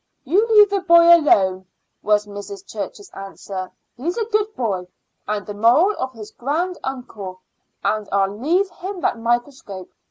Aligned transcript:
"You 0.23 0.47
leave 0.47 0.71
the 0.71 0.79
boy 0.79 1.15
alone," 1.15 1.67
was 2.01 2.25
Mrs. 2.25 2.65
Church's 2.65 3.11
answer. 3.11 3.69
"He's 3.95 4.17
a 4.17 4.25
good 4.25 4.47
boy, 4.55 4.87
and 5.27 5.45
the 5.45 5.53
moral 5.53 5.95
of 5.99 6.11
his 6.13 6.31
grand 6.31 6.79
uncle; 6.83 7.39
and 7.83 8.09
I'll 8.11 8.35
leave 8.35 8.71
him 8.71 9.01
that 9.01 9.19
microscope. 9.19 9.91